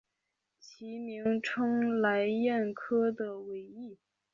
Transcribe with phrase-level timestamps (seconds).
[0.59, 3.99] 其名称来燕科的尾翼。